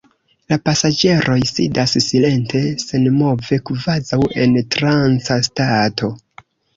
[0.51, 6.11] La pasaĝeroj sidas silente, senmove, kvazaŭ en tranca stato.